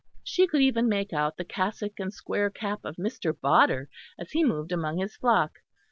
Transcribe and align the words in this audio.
She 0.23 0.47
could 0.47 0.61
even 0.61 0.89
make 0.89 1.13
out 1.13 1.37
the 1.37 1.45
cassock 1.45 1.99
and 1.99 2.11
square 2.11 2.49
cap 2.49 2.85
of 2.85 2.95
Mr. 2.95 3.39
Bodder 3.39 3.87
as 4.17 4.31
he 4.31 4.43
moved 4.43 4.71
among 4.71 4.97
his 4.97 5.15
flock. 5.15 5.59